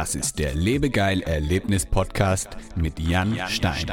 [0.00, 3.84] Das ist der Lebegeil Erlebnis Podcast mit Jan Stein.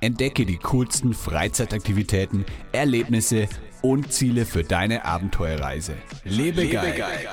[0.00, 3.46] Entdecke die coolsten Freizeitaktivitäten, Erlebnisse
[3.80, 5.94] und Ziele für deine Abenteuerreise.
[6.24, 6.86] Lebegeil.
[6.86, 7.28] Lebegeil.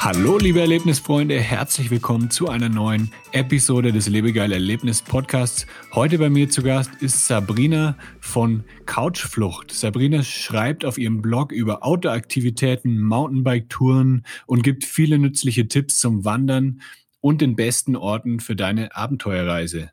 [0.00, 5.66] Hallo, liebe Erlebnisfreunde, herzlich willkommen zu einer neuen Episode des Lebegeil Erlebnis Podcasts.
[5.92, 7.94] Heute bei mir zu Gast ist Sabrina
[8.28, 9.72] von Couchflucht.
[9.72, 16.82] Sabrina schreibt auf ihrem Blog über Outdoor-Aktivitäten, Mountainbike-Touren und gibt viele nützliche Tipps zum Wandern
[17.20, 19.90] und den besten Orten für deine Abenteuerreise.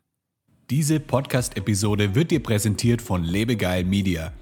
[0.70, 4.32] Diese Podcast-Episode wird dir präsentiert von Lebegeil Media.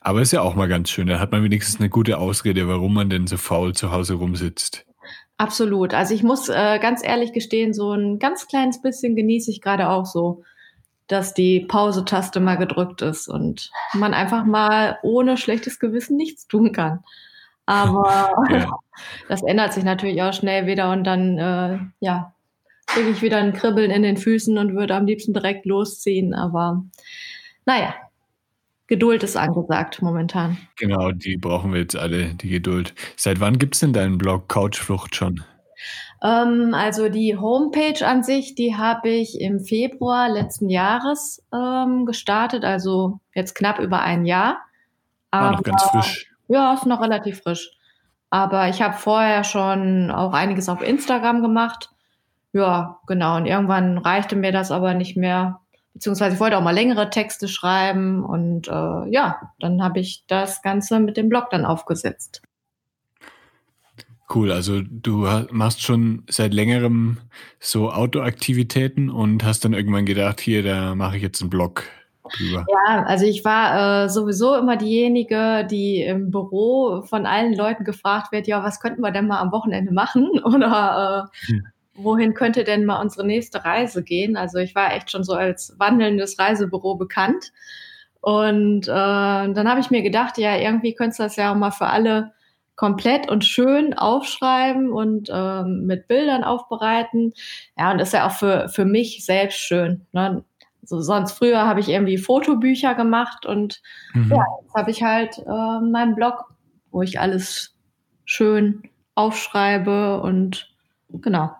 [0.00, 1.08] aber ist ja auch mal ganz schön.
[1.08, 4.86] Da hat man wenigstens eine gute Ausrede, warum man denn so faul zu Hause rumsitzt.
[5.36, 5.94] Absolut.
[5.94, 9.88] Also ich muss äh, ganz ehrlich gestehen, so ein ganz kleines bisschen genieße ich gerade
[9.88, 10.42] auch so,
[11.06, 16.72] dass die Pause-Taste mal gedrückt ist und man einfach mal ohne schlechtes Gewissen nichts tun
[16.72, 17.02] kann.
[17.66, 18.70] Aber ja.
[19.28, 22.34] Das ändert sich natürlich auch schnell wieder und dann, äh, ja,
[22.86, 26.34] kriege ich wieder ein Kribbeln in den Füßen und würde am liebsten direkt losziehen.
[26.34, 26.84] Aber
[27.64, 27.94] naja,
[28.86, 30.58] Geduld ist angesagt momentan.
[30.76, 32.94] Genau, die brauchen wir jetzt alle, die Geduld.
[33.16, 35.44] Seit wann gibt es denn deinen Blog Couchflucht schon?
[36.22, 42.64] Ähm, also die Homepage an sich, die habe ich im Februar letzten Jahres ähm, gestartet,
[42.64, 44.58] also jetzt knapp über ein Jahr.
[45.30, 46.32] Aber, War noch ganz frisch.
[46.48, 47.70] Ja, ist noch relativ frisch.
[48.30, 51.90] Aber ich habe vorher schon auch einiges auf Instagram gemacht.
[52.52, 53.36] Ja, genau.
[53.36, 55.60] Und irgendwann reichte mir das aber nicht mehr
[55.94, 60.62] beziehungsweise ich wollte auch mal längere Texte schreiben und äh, ja, dann habe ich das
[60.62, 62.42] Ganze mit dem Blog dann aufgesetzt.
[64.32, 67.18] Cool, also du machst schon seit längerem
[67.58, 71.82] so Outdoor-Aktivitäten und hast dann irgendwann gedacht, hier, da mache ich jetzt einen Blog
[72.36, 72.64] drüber.
[72.68, 78.32] Ja, also ich war äh, sowieso immer diejenige, die im Büro von allen Leuten gefragt
[78.32, 80.28] wird, ja, was könnten wir denn mal am Wochenende machen?
[80.44, 81.62] Oder äh, hm
[82.04, 84.36] wohin könnte denn mal unsere nächste Reise gehen?
[84.36, 87.52] Also ich war echt schon so als wandelndes Reisebüro bekannt.
[88.20, 91.70] Und äh, dann habe ich mir gedacht, ja, irgendwie könntest du das ja auch mal
[91.70, 92.32] für alle
[92.76, 97.32] komplett und schön aufschreiben und ähm, mit Bildern aufbereiten.
[97.76, 100.06] Ja, und ist ja auch für, für mich selbst schön.
[100.12, 100.44] Ne?
[100.90, 103.80] So, sonst früher habe ich irgendwie Fotobücher gemacht und
[104.12, 104.32] mhm.
[104.32, 106.52] ja, jetzt habe ich halt äh, meinen Blog,
[106.90, 107.76] wo ich alles
[108.24, 108.82] schön
[109.14, 110.68] aufschreibe und
[111.12, 111.52] genau.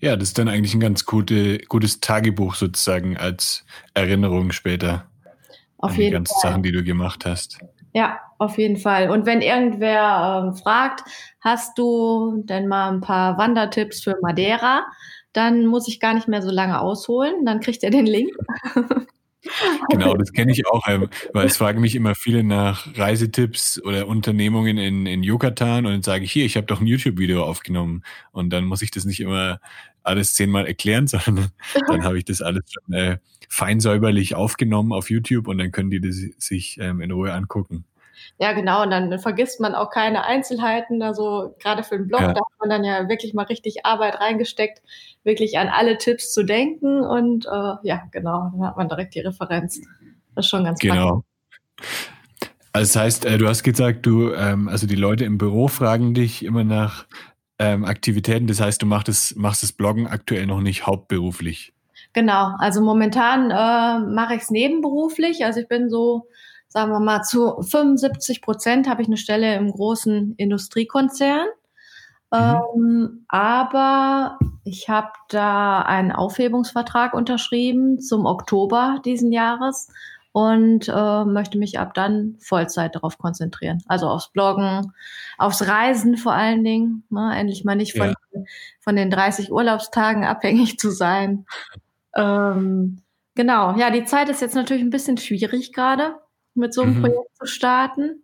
[0.00, 5.06] Ja, das ist dann eigentlich ein ganz gute, gutes Tagebuch sozusagen als Erinnerung später.
[5.78, 6.50] Auf jeden die ganzen Fall.
[6.50, 7.60] Sachen, die du gemacht hast.
[7.94, 9.08] Ja, auf jeden Fall.
[9.08, 11.02] Und wenn irgendwer ähm, fragt,
[11.40, 14.84] hast du denn mal ein paar Wandertipps für Madeira,
[15.32, 17.44] dann muss ich gar nicht mehr so lange ausholen.
[17.44, 18.30] Dann kriegt er den Link.
[19.88, 24.06] Genau, das kenne ich auch, ähm, weil es fragen mich immer viele nach Reisetipps oder
[24.06, 28.04] Unternehmungen in, in Yucatan und dann sage ich, hier, ich habe doch ein YouTube-Video aufgenommen
[28.32, 29.58] und dann muss ich das nicht immer
[30.02, 31.50] alles zehnmal erklären, sondern
[31.88, 33.18] dann habe ich das alles schon äh,
[33.48, 37.86] fein säuberlich aufgenommen auf YouTube und dann können die das sich ähm, in Ruhe angucken.
[38.38, 38.82] Ja, genau.
[38.82, 41.02] Und dann vergisst man auch keine Einzelheiten.
[41.02, 42.32] Also gerade für den Blog, ja.
[42.32, 44.82] da hat man dann ja wirklich mal richtig Arbeit reingesteckt,
[45.24, 47.00] wirklich an alle Tipps zu denken.
[47.02, 49.80] Und äh, ja, genau, dann hat man direkt die Referenz.
[50.34, 51.24] Das ist schon ganz Genau.
[52.72, 56.14] Also das heißt, äh, du hast gesagt, du, ähm, also die Leute im Büro fragen
[56.14, 57.06] dich immer nach
[57.58, 58.46] ähm, Aktivitäten.
[58.46, 61.72] Das heißt, du machst das, machst das Bloggen aktuell noch nicht hauptberuflich.
[62.12, 65.44] Genau, also momentan äh, mache ich es nebenberuflich.
[65.44, 66.26] Also ich bin so,
[66.70, 71.46] sagen wir mal, zu 75 Prozent habe ich eine Stelle im großen Industriekonzern.
[72.32, 72.38] Mhm.
[72.38, 79.88] Ähm, aber ich habe da einen Aufhebungsvertrag unterschrieben zum Oktober diesen Jahres
[80.32, 83.82] und äh, möchte mich ab dann Vollzeit darauf konzentrieren.
[83.88, 84.92] Also aufs Bloggen,
[85.38, 87.02] aufs Reisen vor allen Dingen.
[87.10, 87.32] Ne?
[87.36, 88.42] Endlich mal nicht von, ja.
[88.78, 91.46] von den 30 Urlaubstagen abhängig zu sein.
[92.14, 93.02] Ähm,
[93.34, 96.14] genau, ja, die Zeit ist jetzt natürlich ein bisschen schwierig gerade,
[96.60, 97.00] mit so einem mhm.
[97.00, 98.22] Projekt zu starten.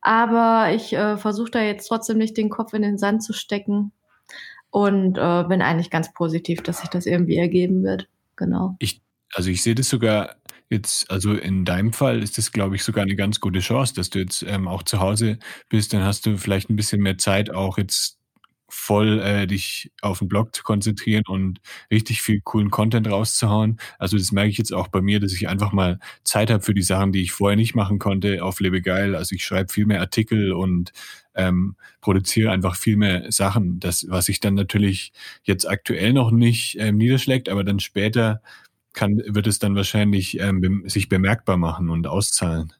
[0.00, 3.92] Aber ich äh, versuche da jetzt trotzdem nicht den Kopf in den Sand zu stecken
[4.70, 8.08] und äh, bin eigentlich ganz positiv, dass sich das irgendwie ergeben wird.
[8.34, 8.74] Genau.
[8.80, 9.00] Ich,
[9.32, 10.36] also ich sehe das sogar
[10.70, 14.10] jetzt, also in deinem Fall ist das, glaube ich, sogar eine ganz gute Chance, dass
[14.10, 15.38] du jetzt ähm, auch zu Hause
[15.68, 15.92] bist.
[15.92, 18.18] Dann hast du vielleicht ein bisschen mehr Zeit, auch jetzt
[18.74, 21.60] voll äh, dich auf den Blog zu konzentrieren und
[21.90, 23.78] richtig viel coolen Content rauszuhauen.
[23.98, 26.72] Also das merke ich jetzt auch bei mir, dass ich einfach mal Zeit habe für
[26.72, 29.14] die Sachen, die ich vorher nicht machen konnte auf Lebegeil.
[29.14, 30.92] Also ich schreibe viel mehr Artikel und
[31.34, 33.78] ähm, produziere einfach viel mehr Sachen.
[33.78, 38.40] Das, was sich dann natürlich jetzt aktuell noch nicht ähm, niederschlägt, aber dann später
[38.94, 42.72] kann, wird es dann wahrscheinlich ähm, sich bemerkbar machen und auszahlen.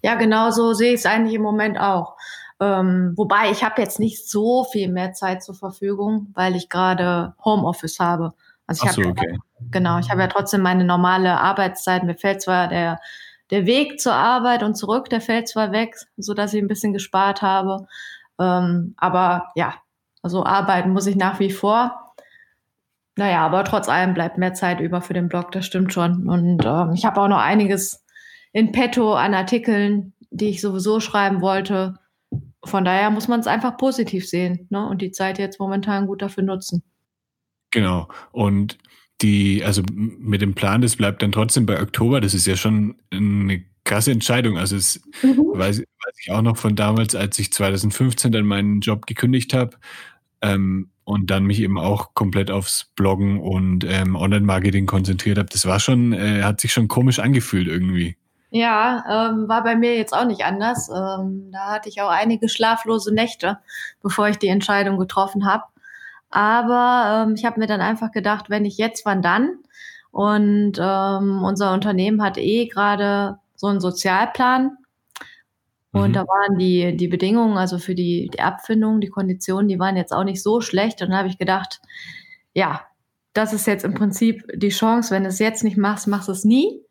[0.00, 2.16] Ja, genau so sehe ich es eigentlich im Moment auch.
[2.60, 7.34] Ähm, wobei ich habe jetzt nicht so viel mehr Zeit zur Verfügung, weil ich gerade
[7.44, 8.34] Homeoffice habe.
[8.66, 9.38] Also ich so, habe okay.
[9.70, 12.04] genau, ich habe ja trotzdem meine normale Arbeitszeit.
[12.04, 13.00] Mir fällt zwar der
[13.50, 16.92] der Weg zur Arbeit und zurück, der fällt zwar weg, so dass ich ein bisschen
[16.92, 17.86] gespart habe,
[18.40, 19.74] ähm, aber ja,
[20.22, 22.14] also arbeiten muss ich nach wie vor.
[23.16, 26.28] Naja, aber trotz allem bleibt mehr Zeit über für den Blog, das stimmt schon.
[26.28, 28.04] Und ähm, ich habe auch noch einiges
[28.52, 31.94] in petto an Artikeln, die ich sowieso schreiben wollte
[32.64, 34.86] von daher muss man es einfach positiv sehen ne?
[34.86, 36.82] und die Zeit jetzt momentan gut dafür nutzen.
[37.70, 38.08] Genau.
[38.32, 38.78] Und
[39.22, 42.96] die, also mit dem Plan, das bleibt dann trotzdem bei Oktober, das ist ja schon
[43.10, 44.58] eine krasse Entscheidung.
[44.58, 45.38] Also es mhm.
[45.52, 49.76] weiß, weiß, ich auch noch von damals, als ich 2015 dann meinen Job gekündigt habe
[50.42, 55.48] ähm, und dann mich eben auch komplett aufs Bloggen und ähm, Online-Marketing konzentriert habe.
[55.50, 58.16] Das war schon, äh, hat sich schon komisch angefühlt irgendwie.
[58.56, 60.88] Ja, ähm, war bei mir jetzt auch nicht anders.
[60.88, 63.58] Ähm, da hatte ich auch einige schlaflose Nächte,
[64.00, 65.64] bevor ich die Entscheidung getroffen habe.
[66.30, 69.58] Aber ähm, ich habe mir dann einfach gedacht, wenn ich jetzt, wann dann?
[70.12, 74.76] Und ähm, unser Unternehmen hat eh gerade so einen Sozialplan.
[75.90, 76.12] Und mhm.
[76.12, 80.12] da waren die, die Bedingungen, also für die, die Abfindung, die Konditionen, die waren jetzt
[80.12, 81.02] auch nicht so schlecht.
[81.02, 81.80] Und dann habe ich gedacht,
[82.52, 82.82] ja,
[83.32, 86.32] das ist jetzt im Prinzip die Chance, wenn du es jetzt nicht machst, machst du
[86.32, 86.83] es nie.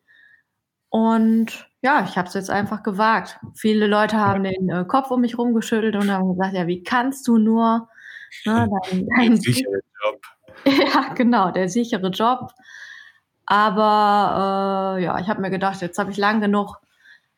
[0.94, 3.40] Und ja, ich habe es jetzt einfach gewagt.
[3.56, 7.26] Viele Leute haben den äh, Kopf um mich rumgeschüttelt und haben gesagt, ja, wie kannst
[7.26, 7.88] du nur?
[8.46, 10.20] Ne, dein, dein sichere Job.
[10.64, 12.52] Ja, genau, der sichere Job.
[13.44, 16.76] Aber äh, ja, ich habe mir gedacht, jetzt habe ich lang genug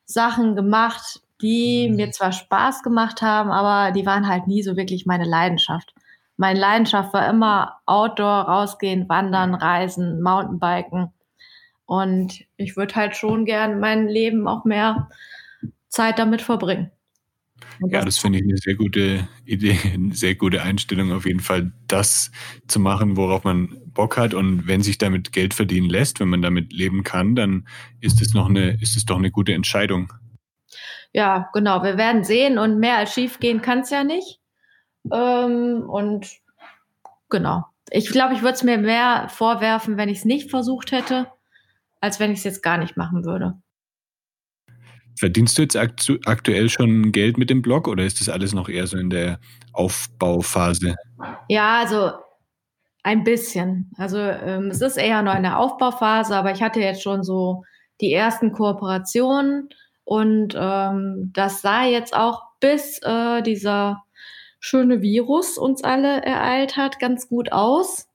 [0.04, 1.96] Sachen gemacht, die mhm.
[1.96, 5.94] mir zwar Spaß gemacht haben, aber die waren halt nie so wirklich meine Leidenschaft.
[6.36, 11.10] Meine Leidenschaft war immer Outdoor, rausgehen, wandern, reisen, Mountainbiken.
[11.86, 15.08] Und ich würde halt schon gern mein Leben auch mehr
[15.88, 16.90] Zeit damit verbringen.
[17.88, 21.72] ja, das finde ich eine sehr gute Idee, eine sehr gute Einstellung, auf jeden Fall
[21.86, 22.30] das
[22.66, 24.34] zu machen, worauf man Bock hat.
[24.34, 27.68] Und wenn sich damit Geld verdienen lässt, wenn man damit leben kann, dann
[28.00, 30.12] ist es noch eine, ist es doch eine gute Entscheidung.
[31.12, 31.82] Ja, genau.
[31.82, 34.40] Wir werden sehen und mehr als schief gehen kann es ja nicht.
[35.12, 36.26] Ähm, und
[37.30, 37.64] genau.
[37.90, 41.28] Ich glaube, ich würde es mir mehr vorwerfen, wenn ich es nicht versucht hätte,
[42.00, 43.54] als wenn ich es jetzt gar nicht machen würde.
[45.18, 48.68] Verdienst du jetzt aktu aktuell schon Geld mit dem Blog oder ist das alles noch
[48.68, 49.40] eher so in der
[49.72, 50.96] Aufbauphase?
[51.48, 52.12] Ja, also
[53.02, 53.90] ein bisschen.
[53.96, 57.62] Also ähm, es ist eher noch in der Aufbauphase, aber ich hatte jetzt schon so
[58.00, 59.70] die ersten Kooperationen
[60.04, 64.04] und ähm, das sah jetzt auch bis äh, dieser
[64.60, 68.08] schöne Virus uns alle ereilt hat, ganz gut aus.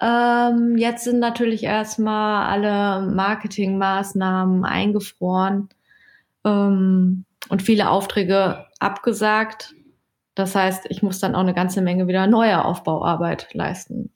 [0.00, 5.68] Ähm, jetzt sind natürlich erstmal alle Marketingmaßnahmen eingefroren
[6.44, 9.74] ähm, und viele Aufträge abgesagt.
[10.34, 14.10] Das heißt, ich muss dann auch eine ganze Menge wieder neue Aufbauarbeit leisten.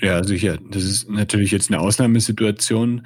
[0.00, 0.58] Ja, sicher.
[0.70, 3.02] Das ist natürlich jetzt eine Ausnahmesituation.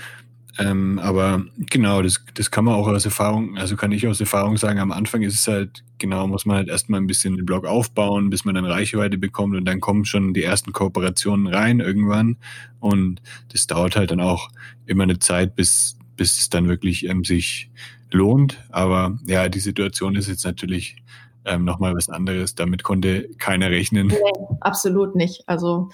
[0.59, 4.57] Ähm, aber genau, das, das kann man auch aus Erfahrung, also kann ich aus Erfahrung
[4.57, 7.65] sagen, am Anfang ist es halt, genau, muss man halt erstmal ein bisschen den Blog
[7.65, 12.39] aufbauen, bis man dann Reichweite bekommt und dann kommen schon die ersten Kooperationen rein irgendwann.
[12.81, 13.23] Und
[13.53, 14.51] das dauert halt dann auch
[14.87, 17.71] immer eine Zeit, bis, bis es dann wirklich ähm, sich
[18.11, 18.65] lohnt.
[18.71, 20.97] Aber ja, die Situation ist jetzt natürlich
[21.45, 22.57] ähm, nochmal was anderes.
[22.57, 24.09] Damit konnte keiner rechnen.
[24.09, 24.17] Nee,
[24.61, 25.45] absolut nicht.
[25.47, 25.91] Also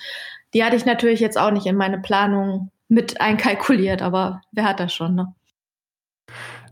[0.55, 4.81] die hatte ich natürlich jetzt auch nicht in meine Planung mit einkalkuliert, aber wer hat
[4.81, 5.35] das schon, ne?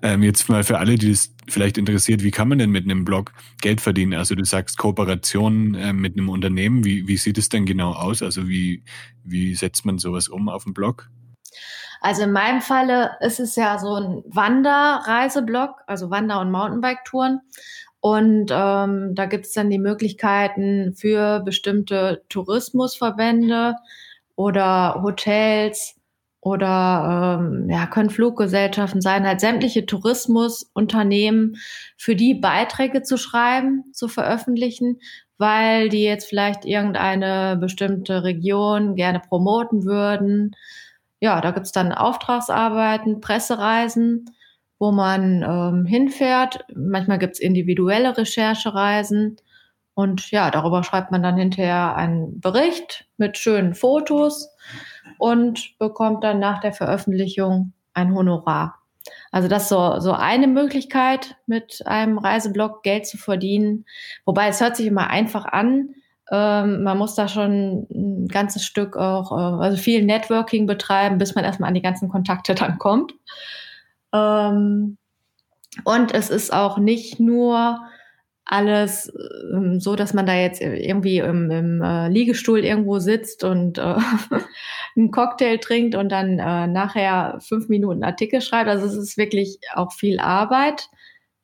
[0.04, 3.04] Ähm, jetzt mal für alle, die es vielleicht interessiert, wie kann man denn mit einem
[3.04, 4.14] Blog Geld verdienen?
[4.14, 6.85] Also du sagst Kooperation äh, mit einem Unternehmen.
[6.85, 8.21] Wie, wie sieht es denn genau aus?
[8.21, 8.83] Also wie,
[9.23, 11.09] wie setzt man sowas um auf dem Blog?
[12.00, 17.40] Also in meinem Falle ist es ja so ein Wanderreiseblog, also Wander- und Mountainbike-Touren.
[18.00, 23.76] Und ähm, da gibt es dann die Möglichkeiten für bestimmte Tourismusverbände
[24.35, 25.95] oder Hotels
[26.42, 31.56] oder ähm, ja, können Fluggesellschaften sein, halt sämtliche Tourismusunternehmen,
[31.96, 34.99] für die Beiträge zu schreiben, zu veröffentlichen,
[35.38, 40.56] weil die jetzt vielleicht irgendeine bestimmte Region gerne promoten würden.
[41.20, 44.25] Ja, da gibt's dann Auftragsarbeiten, Pressereisen,
[44.80, 46.64] wo man ähm, hinfährt.
[46.75, 49.37] Manchmal gibt's individuelle Recherchereisen.
[49.94, 54.50] Und ja, darüber schreibt man dann hinterher einen Bericht mit schönen Fotos
[55.18, 58.78] und bekommt dann nach der Veröffentlichung ein Honorar.
[59.30, 63.84] Also das ist so, so eine Möglichkeit, mit einem Reiseblog Geld zu verdienen.
[64.25, 65.94] Wobei es hört sich immer einfach an.
[66.30, 71.34] Ähm, man muss da schon ein ganzes Stück auch, äh, also viel Networking betreiben, bis
[71.34, 73.12] man erstmal an die ganzen Kontakte dann kommt.
[74.12, 74.96] Ähm,
[75.84, 77.80] und es ist auch nicht nur
[78.52, 79.11] alles
[79.54, 83.97] ähm, so, dass man da jetzt irgendwie im, im äh, Liegestuhl irgendwo sitzt und äh,
[84.97, 88.68] einen Cocktail trinkt und dann äh, nachher fünf Minuten Artikel schreibt.
[88.68, 90.90] Also es ist wirklich auch viel Arbeit.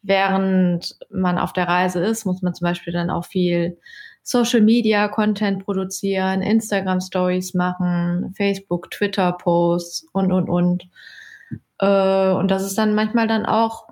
[0.02, 3.78] Während man auf der Reise ist, muss man zum Beispiel dann auch viel
[4.22, 10.84] Social Media Content produzieren, Instagram Stories machen, Facebook, Twitter Posts und, und, und.
[11.78, 13.87] Äh, und das ist dann manchmal dann auch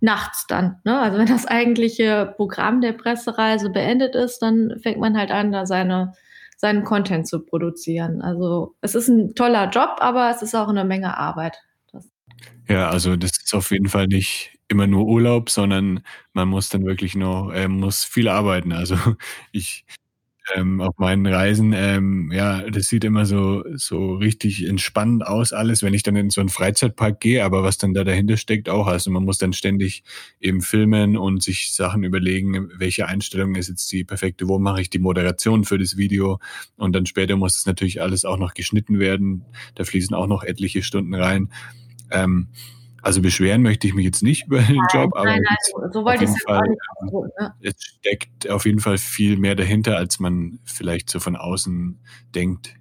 [0.00, 0.76] nachts dann.
[0.84, 0.98] Ne?
[0.98, 5.66] Also wenn das eigentliche Programm der Pressereise beendet ist, dann fängt man halt an, da
[5.66, 6.14] seine,
[6.56, 8.22] seinen Content zu produzieren.
[8.22, 11.58] Also es ist ein toller Job, aber es ist auch eine Menge Arbeit.
[12.68, 16.00] Ja, also das ist auf jeden Fall nicht immer nur Urlaub, sondern
[16.32, 18.72] man muss dann wirklich noch, äh, muss viel arbeiten.
[18.72, 18.96] Also
[19.52, 19.84] ich
[20.54, 25.82] ähm, auf meinen Reisen, ähm, ja, das sieht immer so, so richtig entspannend aus alles,
[25.82, 28.88] wenn ich dann in so einen Freizeitpark gehe, aber was dann da dahinter steckt auch.
[28.88, 30.02] Also man muss dann ständig
[30.40, 34.90] eben filmen und sich Sachen überlegen, welche Einstellung ist jetzt die perfekte, wo mache ich
[34.90, 36.40] die Moderation für das Video
[36.76, 39.44] und dann später muss es natürlich alles auch noch geschnitten werden.
[39.76, 41.50] Da fließen auch noch etliche Stunden rein.
[42.10, 42.48] Ähm,
[43.02, 46.04] also beschweren möchte ich mich jetzt nicht über den nein, Job, aber nein, nein, so
[46.04, 47.54] wollte ich es Fall, nicht tun, ne?
[47.60, 51.98] es steckt auf jeden Fall viel mehr dahinter, als man vielleicht so von außen
[52.34, 52.76] denkt.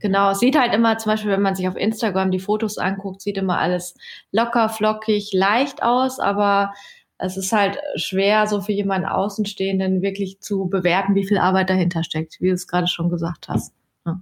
[0.00, 3.22] Genau, es sieht halt immer, zum Beispiel, wenn man sich auf Instagram die Fotos anguckt,
[3.22, 3.94] sieht immer alles
[4.32, 6.74] locker, flockig, leicht aus, aber
[7.16, 12.02] es ist halt schwer, so für jemanden Außenstehenden wirklich zu bewerten, wie viel Arbeit dahinter
[12.02, 13.72] steckt, wie du es gerade schon gesagt hast.
[14.04, 14.20] Ja.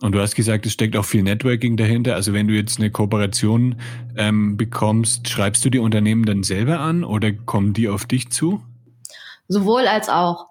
[0.00, 2.14] Und du hast gesagt, es steckt auch viel Networking dahinter.
[2.14, 3.76] Also wenn du jetzt eine Kooperation
[4.16, 8.62] ähm, bekommst, schreibst du die Unternehmen dann selber an oder kommen die auf dich zu?
[9.48, 10.46] Sowohl als auch.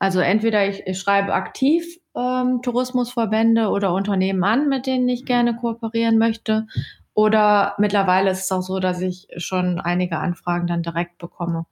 [0.00, 1.84] Also entweder ich, ich schreibe aktiv
[2.16, 6.66] ähm, Tourismusverbände oder Unternehmen an, mit denen ich gerne kooperieren möchte.
[7.14, 11.66] Oder mittlerweile ist es auch so, dass ich schon einige Anfragen dann direkt bekomme.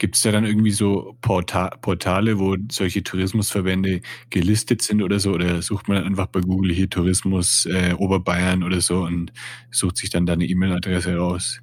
[0.00, 5.32] Gibt es da dann irgendwie so Porta Portale, wo solche Tourismusverbände gelistet sind oder so?
[5.32, 9.30] Oder sucht man einfach bei Google hier Tourismus äh, Oberbayern oder so und
[9.70, 11.60] sucht sich dann da eine E-Mail-Adresse raus?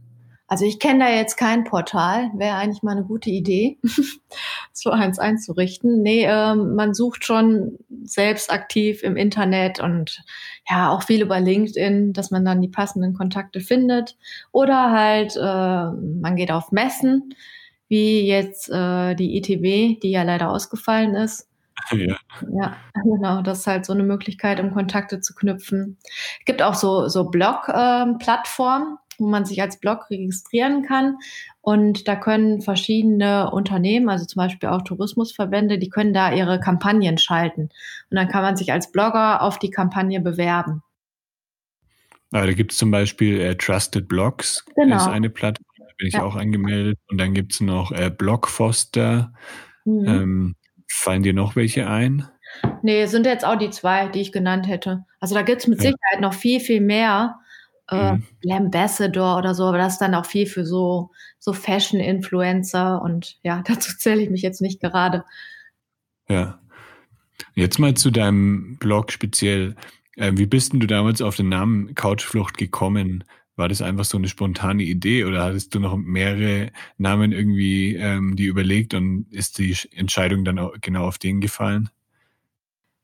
[0.48, 3.80] Also ich kenne da jetzt kein Portal, wäre eigentlich mal eine gute Idee,
[4.72, 6.04] so eins einzurichten.
[6.04, 10.24] Nee, ähm, man sucht schon selbst aktiv im Internet und
[10.70, 14.16] ja, auch viel über LinkedIn, dass man dann die passenden Kontakte findet.
[14.52, 17.34] Oder halt, äh, man geht auf Messen
[17.88, 21.48] wie jetzt äh, die ITB, die ja leider ausgefallen ist.
[21.92, 22.18] Ja.
[22.60, 23.42] ja, genau.
[23.42, 25.98] Das ist halt so eine Möglichkeit, um Kontakte zu knüpfen.
[26.40, 31.18] Es gibt auch so, so Blog-Plattformen, ähm, wo man sich als Blog registrieren kann.
[31.62, 37.18] Und da können verschiedene Unternehmen, also zum Beispiel auch Tourismusverbände, die können da ihre Kampagnen
[37.18, 37.70] schalten.
[38.10, 40.82] Und dann kann man sich als Blogger auf die Kampagne bewerben.
[42.32, 44.98] da gibt es zum Beispiel äh, Trusted Blogs, genau.
[44.98, 45.67] ist eine Plattform
[45.98, 46.24] bin ich ja.
[46.24, 47.00] auch angemeldet.
[47.10, 49.34] Und dann gibt es noch äh, Blockfoster.
[49.86, 50.06] Mhm.
[50.08, 50.56] Ähm,
[50.88, 52.28] fallen dir noch welche ein?
[52.82, 55.06] Nee, sind jetzt auch die zwei, die ich genannt hätte.
[55.20, 55.92] Also da gibt es mit ja.
[55.92, 57.40] Sicherheit noch viel, viel mehr.
[57.90, 58.24] Äh, mhm.
[58.50, 63.64] Ambassador oder so, aber das ist dann auch viel für so, so Fashion-Influencer und ja,
[63.68, 65.24] dazu zähle ich mich jetzt nicht gerade.
[66.28, 66.60] Ja.
[67.54, 69.76] Jetzt mal zu deinem Blog speziell.
[70.16, 73.24] Äh, wie bist denn du damals auf den Namen Couchflucht gekommen?
[73.58, 78.36] War das einfach so eine spontane Idee oder hattest du noch mehrere Namen irgendwie ähm,
[78.36, 81.90] die überlegt und ist die Entscheidung dann auch genau auf den gefallen?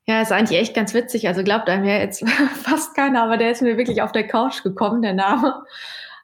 [0.06, 1.26] Ja, ist eigentlich echt ganz witzig.
[1.26, 2.26] Also glaubt einem ja jetzt
[2.62, 5.64] fast keiner, aber der ist mir wirklich auf der Couch gekommen, der Name.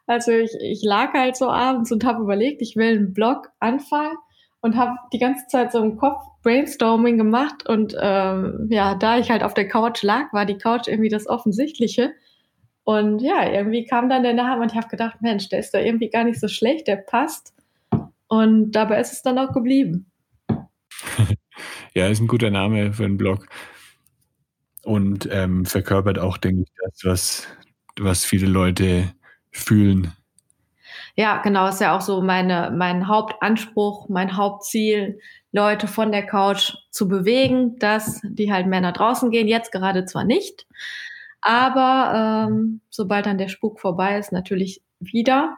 [0.06, 4.16] Also ich, ich lag halt so abends und habe überlegt, ich will einen Blog anfangen
[4.60, 9.30] und habe die ganze Zeit so im Kopf Brainstorming gemacht und ähm, ja, da ich
[9.30, 12.12] halt auf der Couch lag, war die Couch irgendwie das Offensichtliche.
[12.84, 15.78] Und ja, irgendwie kam dann der Name und ich habe gedacht, Mensch, der ist da
[15.78, 17.54] irgendwie gar nicht so schlecht, der passt.
[18.28, 20.10] Und dabei ist es dann auch geblieben.
[21.94, 23.46] ja, ist ein guter Name für einen Blog.
[24.82, 27.49] Und ähm, verkörpert auch, denke ich, das, was,
[27.99, 29.12] was viele Leute
[29.50, 30.12] fühlen.
[31.16, 35.18] Ja, genau, ist ja auch so meine, mein Hauptanspruch, mein Hauptziel,
[35.52, 39.49] Leute von der Couch zu bewegen, dass die halt Männer draußen gehen.
[39.49, 40.66] Jetzt gerade zwar nicht,
[41.40, 45.56] aber ähm, sobald dann der Spuk vorbei ist, natürlich wieder.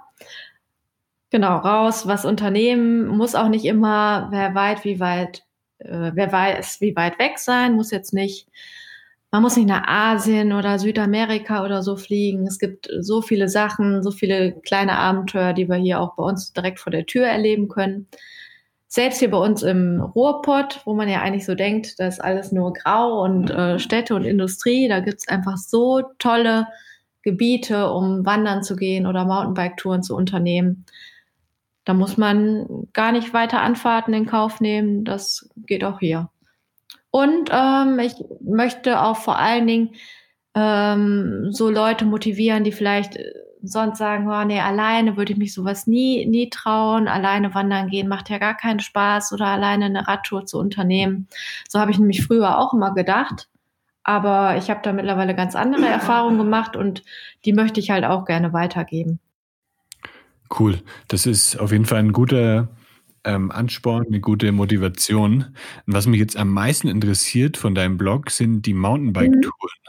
[1.31, 5.45] Genau, raus, was unternehmen, muss auch nicht immer, wer weit, wie weit,
[5.79, 8.49] äh, wer weiß, wie weit weg sein, muss jetzt nicht,
[9.31, 12.47] man muss nicht nach Asien oder Südamerika oder so fliegen.
[12.47, 16.53] Es gibt so viele Sachen, so viele kleine Abenteuer, die wir hier auch bei uns
[16.53, 18.09] direkt vor der Tür erleben können
[18.93, 22.53] selbst hier bei uns im Ruhrpott, wo man ja eigentlich so denkt, das ist alles
[22.53, 26.67] nur grau und äh, Städte und Industrie, da gibt's einfach so tolle
[27.23, 30.85] Gebiete, um wandern zu gehen oder Mountainbike-Touren zu unternehmen.
[31.87, 35.07] Da muss man gar nicht weiter Anfahrten in Kauf nehmen.
[35.07, 36.29] Das geht auch hier.
[37.11, 39.95] Und ähm, ich möchte auch vor allen Dingen
[40.55, 43.19] ähm, so Leute motivieren, die vielleicht
[43.63, 47.09] sonst sagen, oh nee, alleine würde ich mich sowas nie, nie trauen.
[47.09, 51.29] Alleine wandern gehen macht ja gar keinen Spaß oder alleine eine Radtour zu unternehmen.
[51.69, 53.49] So habe ich nämlich früher auch immer gedacht.
[54.05, 57.05] Aber ich habe da mittlerweile ganz andere Erfahrungen gemacht und
[57.45, 59.21] die möchte ich halt auch gerne weitergeben.
[60.59, 60.83] Cool.
[61.09, 62.69] Das ist auf jeden Fall ein guter
[63.25, 65.55] ähm, Ansporn, eine gute Motivation.
[65.87, 69.53] Und was mich jetzt am meisten interessiert von deinem Blog sind die Mountainbike-Touren.
[69.53, 69.82] Mhm.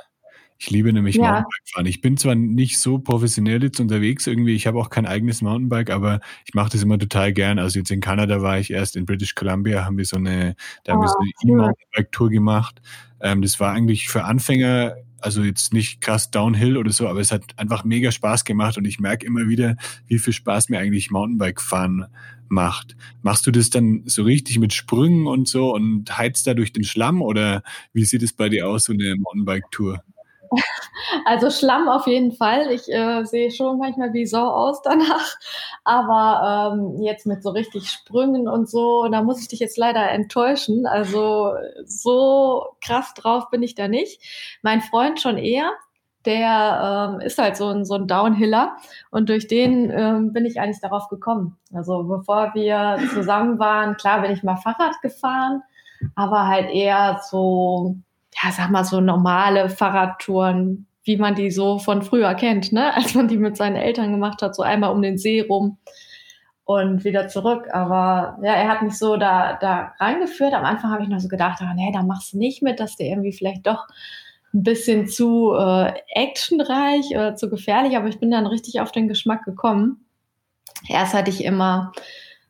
[0.58, 1.24] Ich liebe nämlich ja.
[1.24, 1.86] Mountainbike-Fahren.
[1.86, 5.90] Ich bin zwar nicht so professionell jetzt unterwegs irgendwie, ich habe auch kein eigenes Mountainbike,
[5.90, 7.60] aber ich mache das immer total gern.
[7.60, 10.94] Also jetzt in Kanada war ich erst in British Columbia, haben wir so eine, da
[10.94, 12.82] haben wir so eine ah, E-Mountainbike-Tour gemacht.
[13.22, 17.32] Ähm, das war eigentlich für Anfänger also jetzt nicht krass Downhill oder so, aber es
[17.32, 21.12] hat einfach mega Spaß gemacht und ich merke immer wieder, wie viel Spaß mir eigentlich
[21.12, 22.08] Mountainbike fahren
[22.50, 22.96] macht.
[23.22, 26.84] Machst du das dann so richtig mit Sprüngen und so und heizt da durch den
[26.84, 27.64] Schlamm oder
[27.94, 30.04] wie sieht es bei dir aus, so eine Mountainbike-Tour?
[31.26, 32.72] Also Schlamm auf jeden Fall.
[32.72, 35.36] Ich äh, sehe schon manchmal wie Sau aus danach.
[35.84, 40.10] Aber ähm, jetzt mit so richtig Sprüngen und so, da muss ich dich jetzt leider
[40.10, 40.86] enttäuschen.
[40.86, 41.54] Also
[41.86, 44.22] so krass drauf bin ich da nicht.
[44.62, 45.72] Mein Freund schon eher.
[46.26, 48.78] Der ähm, ist halt so ein, so ein Downhiller
[49.12, 51.58] und durch den ähm, bin ich eigentlich darauf gekommen.
[51.74, 55.64] Also bevor wir zusammen waren, klar bin ich mal Fahrrad gefahren,
[56.16, 57.98] aber halt eher so
[58.42, 62.94] ja, sag mal, so normale Fahrradtouren, wie man die so von früher kennt, ne?
[62.96, 65.78] Als man die mit seinen Eltern gemacht hat, so einmal um den See rum
[66.66, 67.68] und wieder zurück.
[67.72, 70.54] Aber ja, er hat mich so da, da reingeführt.
[70.54, 72.96] Am Anfang habe ich noch so gedacht, ah, nee, da machst du nicht mit, dass
[72.96, 73.88] der irgendwie vielleicht doch
[74.54, 79.08] ein bisschen zu äh, actionreich oder zu gefährlich, aber ich bin dann richtig auf den
[79.08, 80.06] Geschmack gekommen.
[80.88, 81.92] Erst hatte ich immer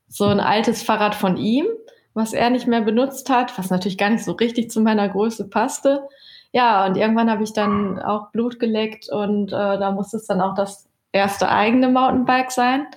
[0.08, 1.65] so ein altes Fahrrad von ihm
[2.13, 5.49] was er nicht mehr benutzt hat, was natürlich gar nicht so richtig zu meiner Größe
[5.49, 6.08] passte.
[6.52, 10.41] Ja, und irgendwann habe ich dann auch Blut geleckt und äh, da musste es dann
[10.41, 12.88] auch das erste eigene Mountainbike sein.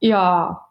[0.00, 0.66] Ja,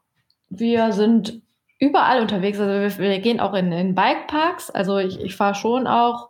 [0.50, 1.42] wir sind
[1.80, 2.60] überall unterwegs.
[2.60, 4.70] Also wir, wir gehen auch in, in Bikeparks.
[4.70, 6.30] Also ich, ich fahre schon auch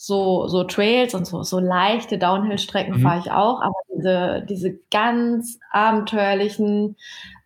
[0.00, 3.02] so, so Trails und so, so leichte Downhill-Strecken mhm.
[3.02, 6.96] fahre ich auch, aber diese, diese ganz abenteuerlichen,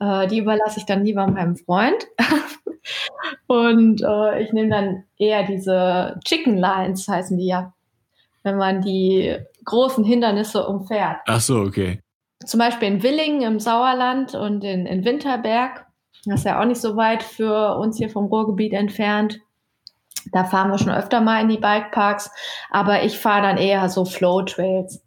[0.01, 2.07] äh, die überlasse ich dann lieber meinem Freund.
[3.47, 7.73] und äh, ich nehme dann eher diese Chicken Lines, heißen die ja,
[8.43, 9.35] wenn man die
[9.65, 11.21] großen Hindernisse umfährt.
[11.27, 12.01] Ach so, okay.
[12.45, 15.87] Zum Beispiel in Willingen im Sauerland und in, in Winterberg.
[16.27, 19.41] Das ist ja auch nicht so weit für uns hier vom Ruhrgebiet entfernt.
[20.33, 22.31] Da fahren wir schon öfter mal in die Bikeparks,
[22.71, 25.03] aber ich fahre dann eher so Flow Trails.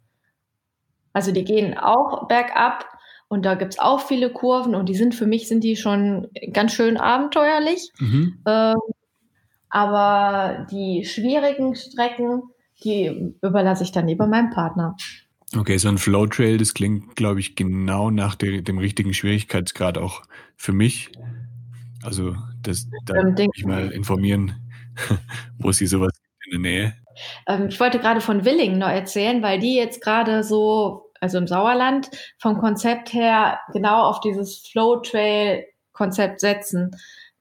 [1.12, 2.86] Also die gehen auch bergab
[3.28, 6.72] und da gibt's auch viele Kurven und die sind für mich sind die schon ganz
[6.72, 7.90] schön abenteuerlich.
[7.98, 8.38] Mhm.
[8.46, 8.76] Ähm,
[9.68, 12.42] aber die schwierigen Strecken,
[12.84, 14.96] die überlasse ich dann lieber meinem Partner.
[15.56, 19.96] Okay, so ein Flow Trail, das klingt, glaube ich, genau nach de dem richtigen Schwierigkeitsgrad
[19.98, 20.22] auch
[20.56, 21.10] für mich.
[22.02, 24.54] Also das, da ähm, muss ich mal informieren,
[25.58, 26.12] wo sie sowas
[26.44, 26.94] in der Nähe?
[27.46, 31.46] Ähm, ich wollte gerade von Willingen noch erzählen, weil die jetzt gerade so, also im
[31.46, 36.90] Sauerland, vom Konzept her genau auf dieses Flow Trail Konzept setzen.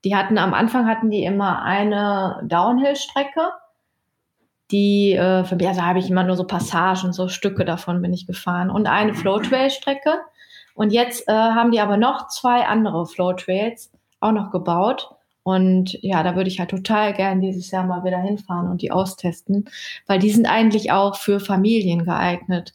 [0.06, 3.50] Die hatten am Anfang hatten die immer eine Downhill-Strecke,
[4.72, 8.70] die, äh, also habe ich immer nur so Passagen, so Stücke davon bin ich gefahren
[8.70, 10.20] und eine Floatrail-Strecke.
[10.74, 15.15] Und jetzt äh, haben die aber noch zwei andere Floatrails auch noch gebaut.
[15.46, 18.92] Und ja, da würde ich halt total gern dieses Jahr mal wieder hinfahren und die
[18.92, 19.70] austesten,
[20.08, 22.74] weil die sind eigentlich auch für Familien geeignet.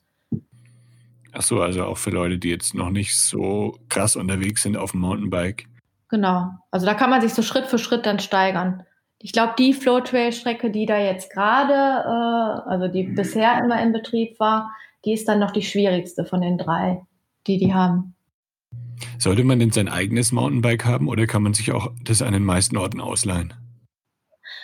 [1.33, 4.93] Ach so, also auch für Leute, die jetzt noch nicht so krass unterwegs sind auf
[4.93, 5.67] dem Mountainbike.
[6.11, 6.51] Genau.
[6.71, 8.85] Also da kann man sich so Schritt für Schritt dann steigern.
[9.19, 14.39] Ich glaube, die Flowtrail-Strecke, die da jetzt gerade, äh, also die bisher immer in Betrieb
[14.39, 14.71] war,
[15.05, 17.03] die ist dann noch die schwierigste von den drei,
[17.49, 18.15] die die haben.
[19.19, 22.45] Sollte man denn sein eigenes Mountainbike haben oder kann man sich auch das an den
[22.45, 23.53] meisten Orten ausleihen?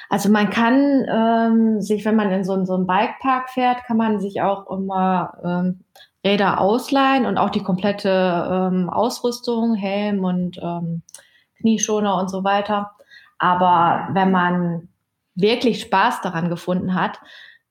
[0.08, 4.20] Also man kann ähm, sich, wenn man in so, so einen Bikepark fährt, kann man
[4.20, 5.80] sich auch immer ähm,
[6.24, 8.08] Räder ausleihen und auch die komplette
[8.50, 11.02] ähm, Ausrüstung, Helm und ähm,
[11.60, 12.92] Knieschoner und so weiter.
[13.38, 14.88] Aber wenn man
[15.34, 17.20] wirklich Spaß daran gefunden hat,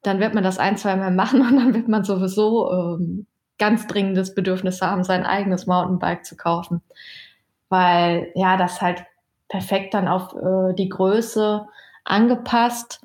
[0.03, 3.87] dann wird man das ein, zwei Mal machen und dann wird man sowieso ähm, ganz
[3.87, 6.81] dringendes Bedürfnis haben, sein eigenes Mountainbike zu kaufen.
[7.69, 9.05] Weil ja, das halt
[9.49, 11.65] perfekt dann auf äh, die Größe
[12.03, 13.01] angepasst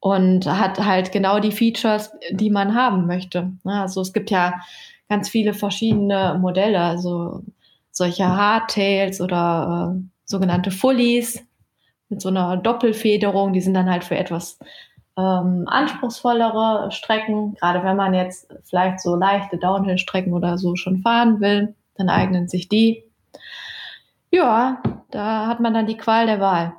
[0.00, 3.52] und hat halt genau die Features, die man haben möchte.
[3.64, 4.54] Also es gibt ja
[5.08, 7.42] ganz viele verschiedene Modelle, also
[7.90, 11.44] solche Hardtails oder äh, sogenannte Fullies
[12.08, 14.58] mit so einer Doppelfederung, die sind dann halt für etwas
[15.20, 17.54] ähm, anspruchsvollere Strecken.
[17.54, 22.48] Gerade wenn man jetzt vielleicht so leichte Downhill-Strecken oder so schon fahren will, dann eignen
[22.48, 23.04] sich die.
[24.30, 26.74] Ja, da hat man dann die Qual der Wahl.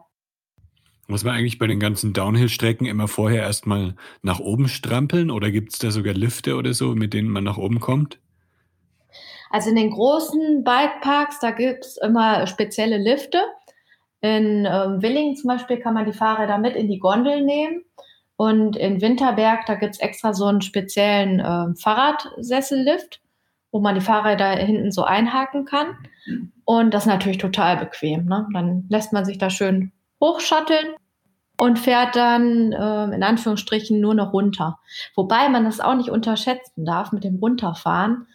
[1.07, 5.73] Muss man eigentlich bei den ganzen Downhill-Strecken immer vorher erstmal nach oben strampeln oder gibt
[5.73, 8.19] es da sogar Lifte oder so, mit denen man nach oben kommt?
[9.49, 13.41] Also in den großen Bikeparks, da gibt es immer spezielle Lifte.
[14.21, 17.83] In ähm, Willingen zum Beispiel kann man die Fahrräder mit in die Gondel nehmen.
[18.41, 23.21] Und in Winterberg, da gibt es extra so einen speziellen äh, Fahrradsessellift,
[23.71, 25.95] wo man die Fahrräder hinten so einhaken kann.
[26.65, 28.25] Und das ist natürlich total bequem.
[28.25, 28.47] Ne?
[28.51, 30.95] Dann lässt man sich da schön hochschatteln
[31.59, 34.79] und fährt dann äh, in Anführungsstrichen nur noch runter.
[35.15, 38.25] Wobei man das auch nicht unterschätzen darf mit dem Runterfahren.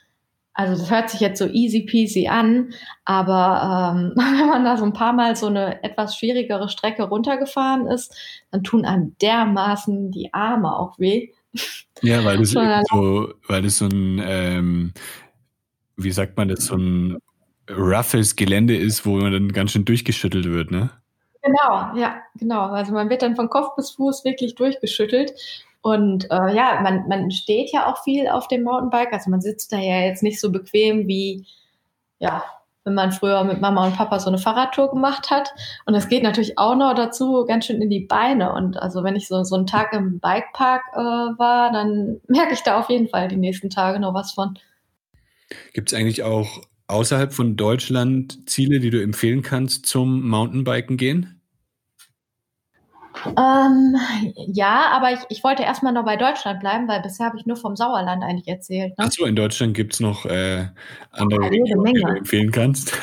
[0.56, 2.72] Also das hört sich jetzt so easy peasy an,
[3.04, 7.86] aber ähm, wenn man da so ein paar Mal so eine etwas schwierigere Strecke runtergefahren
[7.86, 8.16] ist,
[8.50, 11.28] dann tun einem dermaßen die Arme auch weh.
[12.00, 12.50] Ja, weil das,
[12.90, 14.92] so, weil das so ein, ähm,
[15.96, 17.18] wie sagt man das, so ein
[17.70, 20.90] roughes Gelände ist, wo man dann ganz schön durchgeschüttelt wird, ne?
[21.42, 22.62] Genau, ja, genau.
[22.70, 25.34] Also man wird dann von Kopf bis Fuß wirklich durchgeschüttelt.
[25.86, 29.12] Und äh, ja, man, man steht ja auch viel auf dem Mountainbike.
[29.12, 31.46] Also man sitzt da ja jetzt nicht so bequem wie,
[32.18, 32.42] ja,
[32.82, 35.54] wenn man früher mit Mama und Papa so eine Fahrradtour gemacht hat.
[35.84, 38.52] Und das geht natürlich auch noch dazu ganz schön in die Beine.
[38.52, 42.64] Und also wenn ich so, so einen Tag im Bikepark äh, war, dann merke ich
[42.64, 44.58] da auf jeden Fall die nächsten Tage noch was von.
[45.72, 51.35] Gibt es eigentlich auch außerhalb von Deutschland Ziele, die du empfehlen kannst zum Mountainbiken gehen?
[53.36, 53.96] Ähm,
[54.52, 57.56] ja, aber ich, ich wollte erstmal noch bei Deutschland bleiben, weil bisher habe ich nur
[57.56, 58.96] vom Sauerland eigentlich erzählt.
[58.98, 59.04] Ne?
[59.04, 60.66] Achso, in Deutschland gibt es noch äh,
[61.12, 62.98] andere ja, Regionen, die du empfehlen kannst.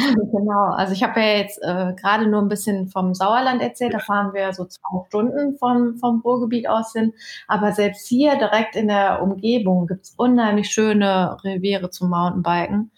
[0.32, 3.98] genau, also ich habe ja jetzt äh, gerade nur ein bisschen vom Sauerland erzählt, da
[3.98, 7.12] fahren wir so zwei Stunden vom, vom Ruhrgebiet aus hin.
[7.48, 12.90] Aber selbst hier direkt in der Umgebung gibt es unheimlich schöne Reviere zum Mountainbiken.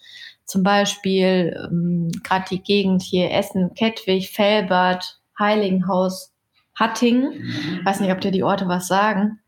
[0.44, 6.32] Zum Beispiel ähm, gerade die Gegend hier Essen, Kettwig, Felbert, Heiligenhaus
[6.74, 7.32] Hattingen.
[7.78, 9.40] Ich weiß nicht, ob dir die Orte was sagen.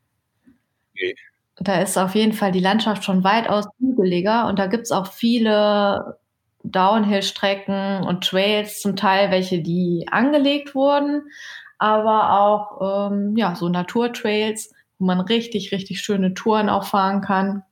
[0.94, 1.14] Nee.
[1.56, 5.06] Da ist auf jeden Fall die Landschaft schon weitaus hügeliger und da gibt es auch
[5.06, 6.18] viele
[6.64, 11.22] Downhill-Strecken und Trails, zum Teil welche, die angelegt wurden,
[11.78, 17.62] aber auch ähm, ja, so Naturtrails, wo man richtig, richtig schöne Touren auch fahren kann.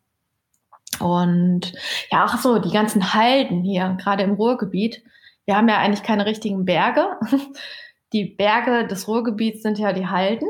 [1.00, 1.72] Und
[2.10, 5.02] ja, auch so die ganzen Halden hier, gerade im Ruhrgebiet.
[5.46, 7.06] Wir haben ja eigentlich keine richtigen Berge
[8.12, 10.48] die Berge des Ruhrgebiets sind ja die Halden.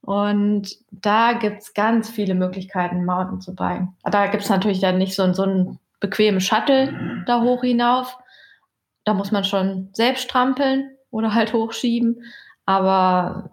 [0.00, 3.96] Und da gibt es ganz viele Möglichkeiten, Mountain zu biken.
[4.04, 8.16] Da gibt es natürlich dann nicht so, so einen bequemen Shuttle da hoch hinauf.
[9.04, 12.22] Da muss man schon selbst strampeln oder halt hochschieben.
[12.66, 13.50] Aber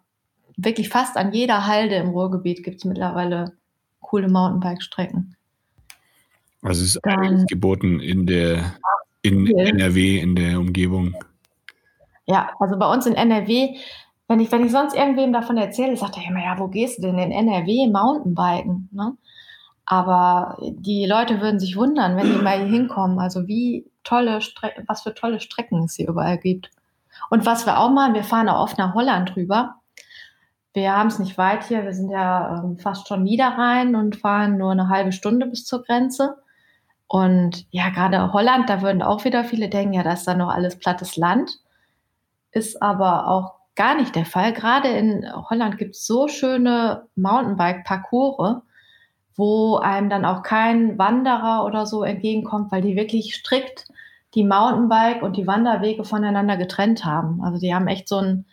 [0.57, 3.53] wirklich fast an jeder Halde im Ruhrgebiet gibt es mittlerweile
[3.99, 5.35] coole Mountainbike-Strecken.
[6.61, 8.75] Also es ist eigentlich geboten in der
[9.23, 11.15] in NRW, in der Umgebung.
[12.25, 13.77] Ja, also bei uns in NRW,
[14.27, 17.03] wenn ich, wenn ich sonst irgendwem davon erzähle, sagt er immer, ja, wo gehst du
[17.03, 18.89] denn in NRW Mountainbiken?
[18.91, 19.17] Ne?
[19.85, 23.19] Aber die Leute würden sich wundern, wenn die mal hier hinkommen.
[23.19, 26.69] Also wie tolle Strecken, was für tolle Strecken es hier überall gibt.
[27.29, 29.75] Und was wir auch machen, wir fahren auch oft nach Holland rüber.
[30.73, 31.83] wir haben es nicht weit hier.
[31.83, 35.83] Wir sind ja ähm, fast schon Niederrhein und fahren nur eine halbe Stunde bis zur
[35.83, 36.37] Grenze.
[37.07, 40.49] Und ja, gerade Holland, da würden auch wieder viele denken, ja, das ist da noch
[40.49, 41.59] alles plattes Land.
[42.53, 44.53] Ist aber auch gar nicht der Fall.
[44.53, 48.61] Gerade in Holland gibt es so schöne Mountainbike-Parcours,
[49.35, 53.87] wo einem dann auch kein Wanderer oder so entgegenkommt, weil die wirklich strikt
[54.35, 57.41] die Mountainbike und die Wanderwege voneinander getrennt haben.
[57.43, 58.45] Also die haben echt so ein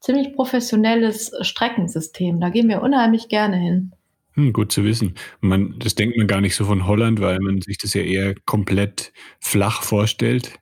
[0.00, 2.40] ziemlich professionelles Streckensystem.
[2.40, 3.92] Da gehen wir unheimlich gerne hin.
[4.34, 5.14] Hm, gut zu wissen.
[5.40, 8.34] Man, das denkt man gar nicht so von Holland, weil man sich das ja eher
[8.46, 10.58] komplett flach vorstellt.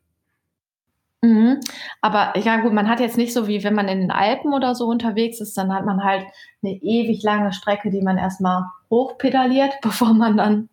[1.23, 1.61] Mhm.
[2.01, 4.75] Aber ja gut, man hat jetzt nicht so wie wenn man in den Alpen oder
[4.75, 6.25] so unterwegs ist, dann hat man halt
[6.63, 10.69] eine ewig lange Strecke, die man erstmal hochpedaliert, bevor man dann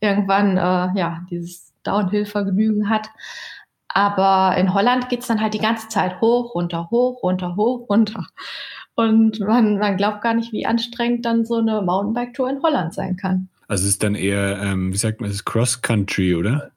[0.00, 3.08] irgendwann äh, ja dieses Downhill-Vergnügen hat.
[3.88, 8.26] Aber in Holland geht's dann halt die ganze Zeit hoch, runter, hoch, runter, hoch, runter.
[8.94, 13.16] Und man, man glaubt gar nicht, wie anstrengend dann so eine Mountainbike-Tour in Holland sein
[13.16, 13.48] kann.
[13.68, 16.72] Also es ist dann eher, ähm, wie sagt man, es ist Cross-Country, oder?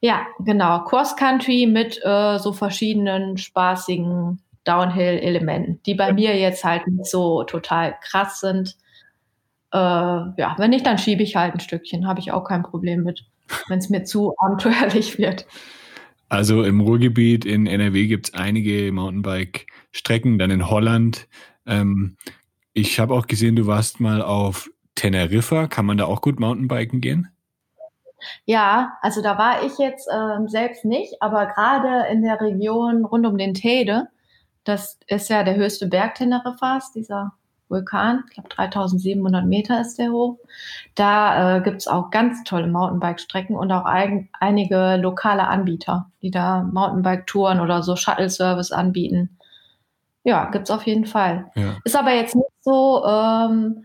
[0.00, 0.84] Ja, genau.
[0.84, 7.96] Cross-Country mit äh, so verschiedenen spaßigen Downhill-Elementen, die bei mir jetzt halt nicht so total
[8.02, 8.76] krass sind.
[9.72, 13.02] Äh, ja, wenn nicht, dann schiebe ich halt ein Stückchen, habe ich auch kein Problem
[13.02, 13.24] mit,
[13.68, 15.46] wenn es mir zu abenteuerlich wird.
[16.28, 21.26] Also im Ruhrgebiet in NRW gibt es einige Mountainbike-Strecken, dann in Holland.
[21.66, 22.16] Ähm,
[22.74, 25.66] ich habe auch gesehen, du warst mal auf Teneriffa.
[25.66, 27.28] Kann man da auch gut Mountainbiken gehen?
[28.44, 33.26] Ja, also da war ich jetzt ähm, selbst nicht, aber gerade in der Region rund
[33.26, 34.08] um den Teide,
[34.64, 37.32] das ist ja der höchste Berg Teneriffas, dieser
[37.68, 40.38] Vulkan, ich glaube 3700 Meter ist der hoch.
[40.94, 46.30] Da äh, gibt es auch ganz tolle Mountainbike-Strecken und auch ein, einige lokale Anbieter, die
[46.30, 49.38] da Mountainbike-Touren oder so Shuttle-Service anbieten.
[50.24, 51.50] Ja, gibt's auf jeden Fall.
[51.54, 51.76] Ja.
[51.84, 53.84] Ist aber jetzt nicht so, ähm,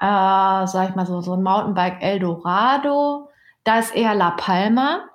[0.00, 3.27] äh, sag ich mal so, so ein Mountainbike Eldorado.
[3.68, 5.10] Da ist eher La Palma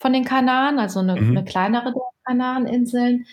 [0.00, 1.30] von den Kanaren, also eine, mhm.
[1.30, 3.24] eine kleinere der Kanareninseln.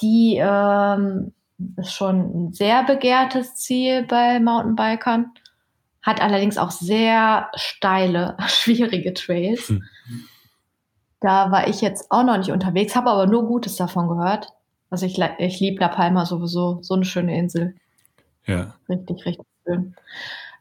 [0.00, 1.32] Die ähm,
[1.76, 5.32] ist schon ein sehr begehrtes Ziel bei Mountainbikern.
[6.02, 9.70] Hat allerdings auch sehr steile, schwierige Trails.
[9.70, 9.82] Mhm.
[11.18, 14.50] Da war ich jetzt auch noch nicht unterwegs, habe aber nur Gutes davon gehört.
[14.88, 17.74] Also ich, ich liebe La Palma sowieso, so eine schöne Insel.
[18.44, 18.76] Ja.
[18.88, 19.96] Richtig, richtig schön.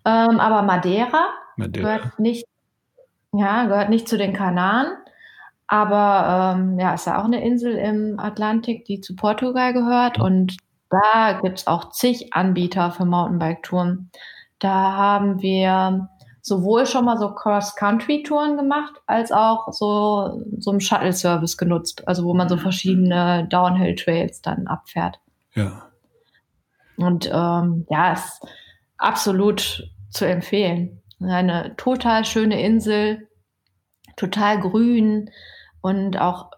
[0.03, 1.27] Ähm, aber Madeira,
[1.57, 2.47] Madeira, gehört nicht,
[3.37, 4.87] ja, gehört nicht zu den Kanaren.
[5.67, 10.19] Aber ähm, ja, ist ja auch eine Insel im Atlantik, die zu Portugal gehört.
[10.19, 10.57] Und
[10.89, 14.11] da gibt es auch zig Anbieter für Mountainbike-Touren.
[14.59, 16.09] Da haben wir
[16.41, 22.35] sowohl schon mal so Cross-Country-Touren gemacht, als auch so, so einen Shuttle-Service genutzt, also wo
[22.35, 25.19] man so verschiedene Downhill-Trails dann abfährt.
[25.55, 25.89] Ja.
[26.97, 28.45] Und ähm, ja, ist
[28.97, 31.01] absolut zu empfehlen.
[31.21, 33.27] Eine total schöne Insel,
[34.15, 35.29] total grün
[35.81, 36.51] und auch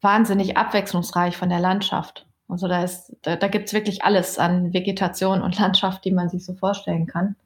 [0.00, 2.26] wahnsinnig abwechslungsreich von der Landschaft.
[2.48, 2.86] Also da
[3.22, 7.06] da, da gibt es wirklich alles an Vegetation und Landschaft, die man sich so vorstellen
[7.06, 7.36] kann.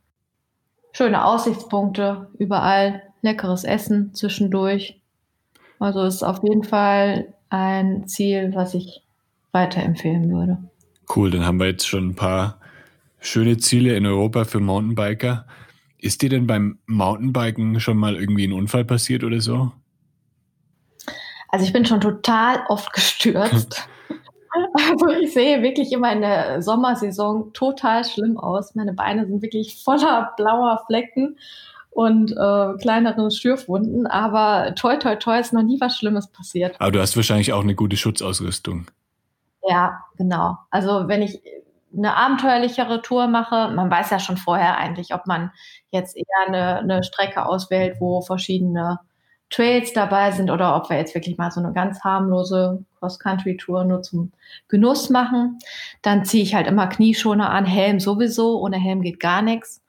[0.92, 5.00] Schöne Aussichtspunkte, überall leckeres Essen zwischendurch.
[5.78, 9.02] Also ist auf jeden Fall ein Ziel, was ich
[9.52, 10.58] weiterempfehlen würde.
[11.14, 12.58] Cool, dann haben wir jetzt schon ein paar
[13.20, 15.46] schöne Ziele in Europa für Mountainbiker.
[16.02, 19.70] Ist dir denn beim Mountainbiken schon mal irgendwie ein Unfall passiert oder so?
[21.48, 23.88] Also ich bin schon total oft gestürzt.
[24.74, 28.74] Also ich sehe wirklich immer in der Sommersaison total schlimm aus.
[28.74, 31.38] Meine Beine sind wirklich voller blauer Flecken
[31.88, 34.06] und äh, kleineren Stürfwunden.
[34.06, 36.78] Aber toi, toi, toi ist noch nie was Schlimmes passiert.
[36.80, 38.88] Aber du hast wahrscheinlich auch eine gute Schutzausrüstung.
[39.66, 40.58] Ja, genau.
[40.68, 41.40] Also wenn ich
[41.96, 45.50] eine abenteuerlichere Tour mache, man weiß ja schon vorher eigentlich, ob man
[45.92, 48.98] jetzt eher eine, eine Strecke auswählt, wo verschiedene
[49.50, 54.02] Trails dabei sind oder ob wir jetzt wirklich mal so eine ganz harmlose Cross-Country-Tour nur
[54.02, 54.32] zum
[54.68, 55.58] Genuss machen.
[56.00, 59.82] Dann ziehe ich halt immer Knieschoner an, Helm sowieso, ohne Helm geht gar nichts.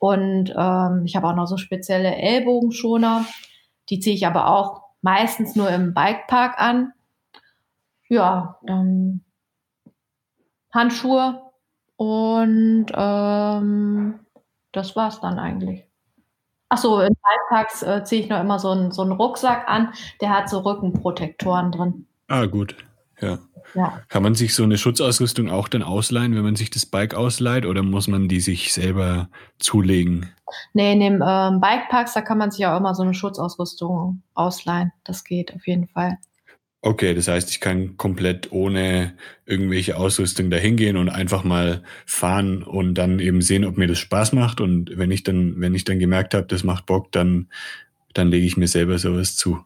[0.00, 3.24] Und ähm, ich habe auch noch so spezielle Ellbogenschoner,
[3.88, 6.92] die ziehe ich aber auch meistens nur im Bikepark an.
[8.08, 9.24] Ja, dann
[10.72, 11.42] Handschuhe
[11.96, 14.25] und ähm,
[14.76, 15.84] das war's dann eigentlich.
[16.68, 19.92] Ach so, in Bikeparks äh, ziehe ich noch immer so einen, so einen Rucksack an,
[20.20, 22.06] der hat so Rückenprotektoren drin.
[22.28, 22.76] Ah, gut.
[23.20, 23.38] Ja.
[23.74, 24.00] ja.
[24.08, 27.66] Kann man sich so eine Schutzausrüstung auch dann ausleihen, wenn man sich das Bike ausleiht,
[27.66, 30.28] oder muss man die sich selber zulegen?
[30.74, 34.92] Nee, in den ähm, Bikeparks, da kann man sich auch immer so eine Schutzausrüstung ausleihen.
[35.04, 36.18] Das geht auf jeden Fall.
[36.82, 42.62] Okay, das heißt, ich kann komplett ohne irgendwelche Ausrüstung dahin gehen und einfach mal fahren
[42.62, 44.60] und dann eben sehen, ob mir das Spaß macht.
[44.60, 47.48] Und wenn ich dann, wenn ich dann gemerkt habe, das macht Bock, dann,
[48.14, 49.58] dann lege ich mir selber sowas zu.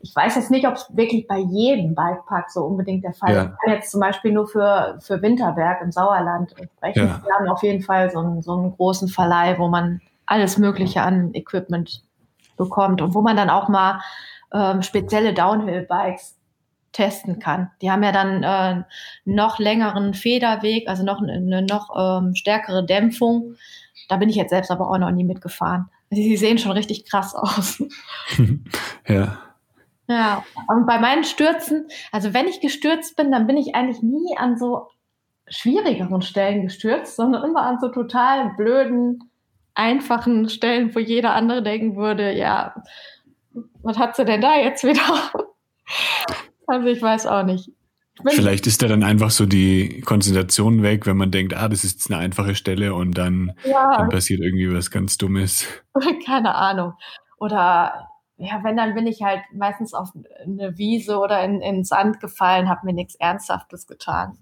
[0.00, 3.36] Ich weiß jetzt nicht, ob es wirklich bei jedem Bikepark so unbedingt der Fall ist.
[3.36, 3.44] Ja.
[3.44, 7.06] Ich kann jetzt zum Beispiel nur für, für Winterberg im Sauerland sprechen.
[7.06, 7.22] Ja.
[7.24, 11.02] Wir haben auf jeden Fall so einen, so einen großen Verleih, wo man alles Mögliche
[11.02, 12.04] an Equipment
[12.56, 14.00] bekommt und wo man dann auch mal
[14.52, 16.37] ähm, spezielle Downhill-Bikes
[16.98, 17.70] testen kann.
[17.80, 18.82] Die haben ja dann äh,
[19.24, 23.54] noch längeren Federweg, also noch eine noch ähm, stärkere Dämpfung.
[24.08, 25.88] Da bin ich jetzt selbst aber auch noch nie mitgefahren.
[26.10, 27.84] Sie sehen schon richtig krass aus.
[29.06, 29.38] ja.
[30.08, 34.36] Ja, und bei meinen Stürzen, also wenn ich gestürzt bin, dann bin ich eigentlich nie
[34.36, 34.88] an so
[35.46, 39.30] schwierigeren Stellen gestürzt, sondern immer an so total blöden,
[39.74, 42.74] einfachen Stellen, wo jeder andere denken würde, ja,
[43.82, 45.30] was hat sie denn da jetzt wieder?
[46.68, 47.72] Also ich weiß auch nicht.
[48.26, 52.00] Vielleicht ist da dann einfach so die Konzentration weg, wenn man denkt, ah, das ist
[52.00, 53.96] jetzt eine einfache Stelle und dann, ja.
[53.96, 55.66] dann passiert irgendwie was ganz Dummes.
[56.26, 56.94] Keine Ahnung.
[57.38, 60.10] Oder ja, wenn, dann bin ich halt meistens auf
[60.44, 64.38] eine Wiese oder in, in Sand gefallen, habe mir nichts Ernsthaftes getan.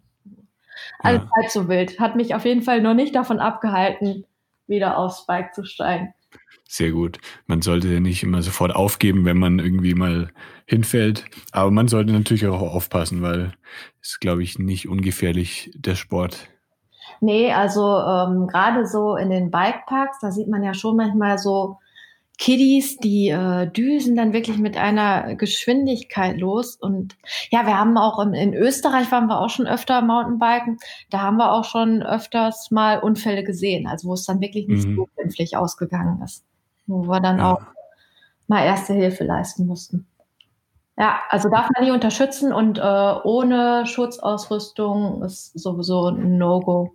[0.98, 1.30] Alles ja.
[1.36, 2.00] halb so wild.
[2.00, 4.24] Hat mich auf jeden Fall noch nicht davon abgehalten,
[4.66, 6.14] wieder aufs Bike zu steigen.
[6.68, 7.18] Sehr gut.
[7.46, 10.30] Man sollte ja nicht immer sofort aufgeben, wenn man irgendwie mal
[10.66, 11.24] hinfällt.
[11.52, 13.52] Aber man sollte natürlich auch aufpassen, weil
[14.02, 16.48] es, glaube ich, nicht ungefährlich der Sport.
[17.20, 21.78] Nee, also ähm, gerade so in den Bikeparks, da sieht man ja schon manchmal so
[22.36, 26.76] Kiddies, die äh, düsen dann wirklich mit einer Geschwindigkeit los.
[26.76, 27.16] Und
[27.50, 30.78] ja, wir haben auch in, in Österreich waren wir auch schon öfter Mountainbiken.
[31.10, 34.86] Da haben wir auch schon öfters mal Unfälle gesehen, also wo es dann wirklich nicht
[34.86, 34.96] mhm.
[34.96, 36.44] so glimpflich ausgegangen ist
[36.86, 37.52] wo wir dann ja.
[37.52, 37.62] auch
[38.48, 40.06] mal erste Hilfe leisten mussten.
[40.98, 46.94] Ja, also darf man nie unterstützen und äh, ohne Schutzausrüstung ist sowieso ein No-Go.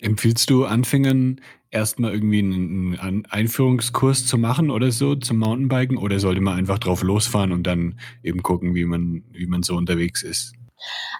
[0.00, 6.40] Empfiehlst du Anfängern erstmal irgendwie einen, Einführungskurs zu machen oder so zum Mountainbiken oder sollte
[6.40, 10.54] man einfach drauf losfahren und dann eben gucken, wie man, wie man so unterwegs ist?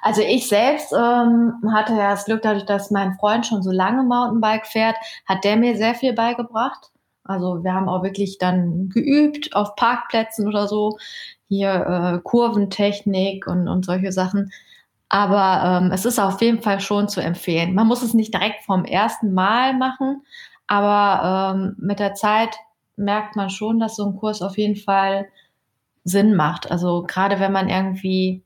[0.02, 4.04] Also ich selbst ähm, hatte ja das Glück, dadurch, dass mein Freund schon so lange
[4.04, 6.92] Mountainbike fährt, hat der mir sehr viel beigebracht.
[7.28, 10.98] Also wir haben auch wirklich dann geübt auf Parkplätzen oder so,
[11.48, 14.50] hier äh, Kurventechnik und, und solche Sachen.
[15.08, 17.74] Aber ähm, es ist auf jeden Fall schon zu empfehlen.
[17.74, 20.22] Man muss es nicht direkt vom ersten Mal machen,
[20.66, 22.56] aber ähm, mit der Zeit
[22.96, 25.28] merkt man schon, dass so ein Kurs auf jeden Fall
[26.04, 26.70] Sinn macht.
[26.70, 28.42] Also gerade wenn man irgendwie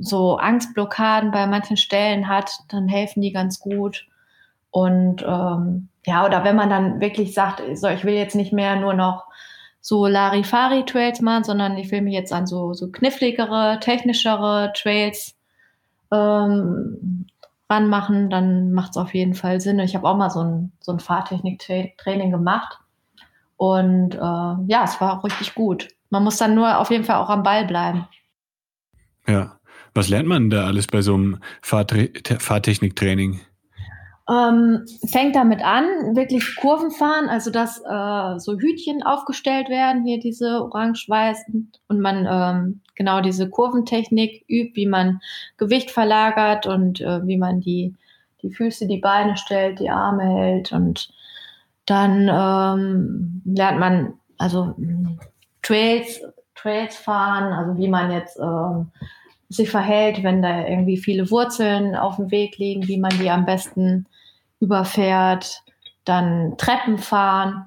[0.00, 4.06] so Angstblockaden bei manchen Stellen hat, dann helfen die ganz gut.
[4.70, 8.76] Und ähm, ja, oder wenn man dann wirklich sagt, so, ich will jetzt nicht mehr
[8.76, 9.26] nur noch
[9.80, 15.36] so Larifari-Trails machen, sondern ich will mich jetzt an so, so kniffligere, technischere Trails
[16.12, 17.26] ähm,
[17.68, 19.78] ranmachen, dann macht es auf jeden Fall Sinn.
[19.80, 22.78] Ich habe auch mal so ein, so ein Fahrtechnik-Training gemacht.
[23.56, 25.88] Und äh, ja, es war auch richtig gut.
[26.10, 28.06] Man muss dann nur auf jeden Fall auch am Ball bleiben.
[29.26, 29.58] Ja.
[29.94, 33.40] Was lernt man da alles bei so einem Fahrtechnik-Training?
[34.30, 40.20] Ähm, fängt damit an, wirklich Kurven fahren, also dass äh, so Hütchen aufgestellt werden, hier
[40.20, 45.20] diese orange-weißen, und man ähm, genau diese Kurventechnik übt, wie man
[45.56, 47.94] Gewicht verlagert und äh, wie man die,
[48.42, 51.08] die Füße, die Beine stellt, die Arme hält und
[51.86, 54.74] dann ähm, lernt man also
[55.62, 56.20] Trails,
[56.54, 58.90] Trails fahren, also wie man jetzt ähm,
[59.48, 63.44] sich verhält, wenn da irgendwie viele Wurzeln auf dem Weg liegen, wie man die am
[63.44, 64.06] besten
[64.62, 65.62] überfährt,
[66.04, 67.64] dann Treppen fahren,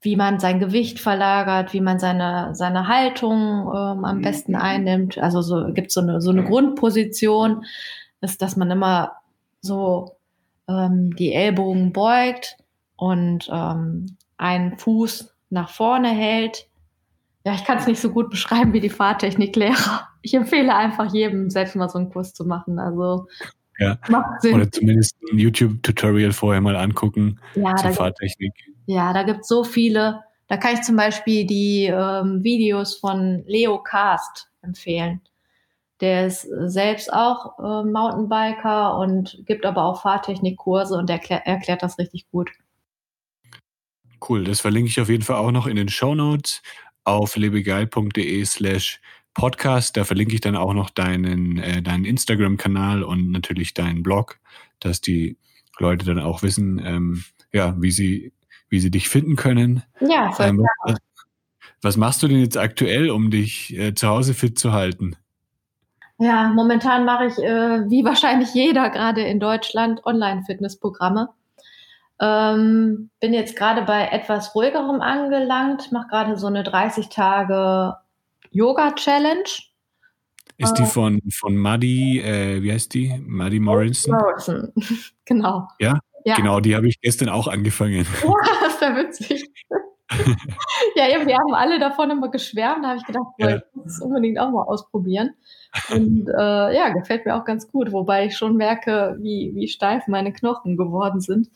[0.00, 5.18] wie man sein Gewicht verlagert, wie man seine, seine Haltung ähm, am besten einnimmt.
[5.18, 7.64] Also so gibt so eine so eine Grundposition,
[8.20, 9.12] ist, dass man immer
[9.60, 10.16] so
[10.68, 12.56] ähm, die Ellbogen beugt
[12.96, 16.68] und ähm, einen Fuß nach vorne hält.
[17.44, 20.08] Ja, ich kann es nicht so gut beschreiben wie die Fahrtechniklehrer.
[20.22, 22.80] Ich empfehle einfach jedem, selbst mal so einen Kurs zu machen.
[22.80, 23.28] Also
[23.78, 23.98] ja.
[24.08, 24.54] Macht Sinn.
[24.54, 28.52] Oder zumindest ein YouTube-Tutorial vorher mal angucken ja, zur Fahrtechnik.
[28.86, 30.22] ja, da gibt es so viele.
[30.48, 35.20] Da kann ich zum Beispiel die ähm, Videos von Leo Cast empfehlen.
[36.00, 41.98] Der ist selbst auch äh, Mountainbiker und gibt aber auch Fahrtechnikkurse und erklär, erklärt das
[41.98, 42.50] richtig gut.
[44.26, 46.62] Cool, das verlinke ich auf jeden Fall auch noch in den Show Notes
[47.04, 49.00] auf lebegeil.de slash
[49.36, 49.96] Podcast.
[49.96, 54.38] Da verlinke ich dann auch noch deinen, äh, deinen Instagram-Kanal und natürlich deinen Blog,
[54.80, 55.36] dass die
[55.78, 57.22] Leute dann auch wissen, ähm,
[57.52, 58.32] ja, wie sie,
[58.70, 59.82] wie sie dich finden können.
[60.00, 60.98] Ja, voll ähm, was,
[61.82, 65.16] Was machst du denn jetzt aktuell, um dich äh, zu Hause fit zu halten?
[66.18, 71.28] Ja, momentan mache ich, äh, wie wahrscheinlich jeder gerade in Deutschland, Online-Fitnessprogramme.
[72.18, 77.96] Ähm, bin jetzt gerade bei etwas ruhigerem angelangt, mache gerade so eine 30 Tage
[78.56, 79.44] Yoga-Challenge.
[80.58, 80.86] Ist die äh.
[80.86, 83.14] von, von Maddie, äh, wie heißt die?
[83.26, 84.14] Maddie Morrison?
[84.14, 84.72] Morrison,
[85.26, 85.68] genau.
[85.78, 86.00] Ja?
[86.24, 86.36] ja?
[86.36, 88.06] Genau, die habe ich gestern auch angefangen.
[88.22, 88.32] Ja,
[88.62, 89.50] das ist ja witzig.
[90.94, 92.82] ja, eben, wir haben alle davon immer geschwärmt.
[92.84, 93.56] Da habe ich gedacht, ja.
[93.56, 95.34] ich muss es unbedingt auch mal ausprobieren.
[95.90, 100.06] Und äh, ja, gefällt mir auch ganz gut, wobei ich schon merke, wie, wie steif
[100.06, 101.50] meine Knochen geworden sind.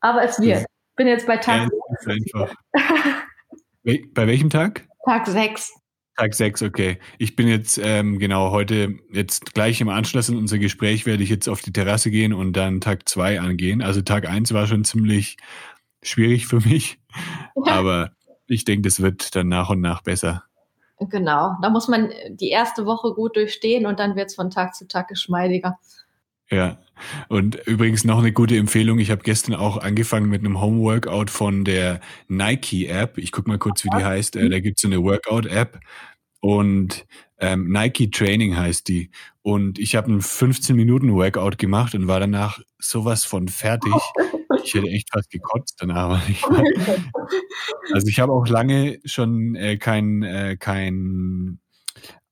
[0.00, 0.60] Aber es wird.
[0.60, 2.54] Ich bin jetzt bei Tag ja, einfach.
[3.84, 4.87] bei welchem Tag?
[5.04, 5.72] Tag 6.
[6.16, 6.98] Tag 6, okay.
[7.18, 11.30] Ich bin jetzt, ähm, genau, heute, jetzt gleich im Anschluss an unser Gespräch werde ich
[11.30, 13.82] jetzt auf die Terrasse gehen und dann Tag 2 angehen.
[13.82, 15.36] Also Tag 1 war schon ziemlich
[16.02, 16.98] schwierig für mich,
[17.66, 18.10] aber
[18.48, 20.44] ich denke, das wird dann nach und nach besser.
[20.98, 24.74] Genau, da muss man die erste Woche gut durchstehen und dann wird es von Tag
[24.74, 25.78] zu Tag geschmeidiger.
[26.50, 26.78] Ja,
[27.28, 28.98] und übrigens noch eine gute Empfehlung.
[28.98, 33.18] Ich habe gestern auch angefangen mit einem Homeworkout von der Nike-App.
[33.18, 34.36] Ich guck mal kurz, wie die heißt.
[34.36, 35.78] Äh, da gibt's so eine Workout-App
[36.40, 37.06] und
[37.38, 39.10] ähm, Nike Training heißt die.
[39.42, 43.92] Und ich habe einen 15-Minuten-Workout gemacht und war danach sowas von fertig.
[44.64, 46.20] Ich hätte echt fast gekotzt danach.
[47.92, 51.60] also ich habe auch lange schon äh, kein, äh, kein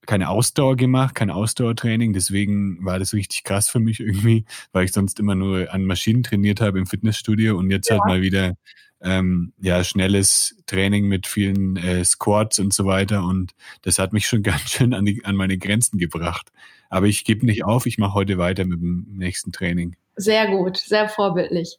[0.06, 2.12] keine Ausdauer gemacht, kein Ausdauertraining.
[2.12, 6.22] Deswegen war das richtig krass für mich irgendwie, weil ich sonst immer nur an Maschinen
[6.22, 8.04] trainiert habe im Fitnessstudio und jetzt halt ja.
[8.04, 8.54] halt mal wieder
[9.02, 13.24] ähm, ja schnelles Training mit vielen äh, Squats und so weiter.
[13.24, 13.52] Und
[13.82, 16.50] das hat mich schon ganz schön an, die, an meine Grenzen gebracht.
[16.88, 19.96] Aber ich gebe nicht auf, ich mache heute weiter mit dem nächsten Training.
[20.14, 21.78] Sehr gut, sehr vorbildlich.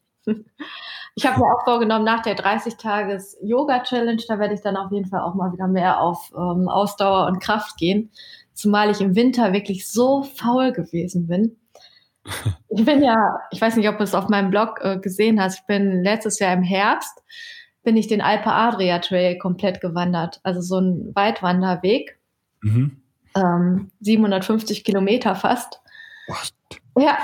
[1.15, 5.21] Ich habe mir auch vorgenommen, nach der 30-Tages-Yoga-Challenge, da werde ich dann auf jeden Fall
[5.21, 8.11] auch mal wieder mehr auf ähm, Ausdauer und Kraft gehen.
[8.53, 11.57] Zumal ich im Winter wirklich so faul gewesen bin.
[12.69, 15.61] Ich bin ja, ich weiß nicht, ob du es auf meinem Blog äh, gesehen hast,
[15.61, 17.23] ich bin letztes Jahr im Herbst,
[17.81, 20.39] bin ich den Alpe Adria Trail komplett gewandert.
[20.43, 22.19] Also so ein Weitwanderweg.
[22.61, 23.01] Mhm.
[23.35, 25.81] Ähm, 750 Kilometer fast.
[26.27, 26.53] What?
[26.97, 27.17] Ja.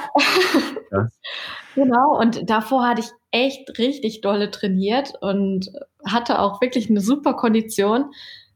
[0.91, 1.07] ja.
[1.75, 2.19] genau.
[2.19, 5.71] Und davor hatte ich echt richtig dolle trainiert und
[6.05, 8.11] hatte auch wirklich eine super Kondition,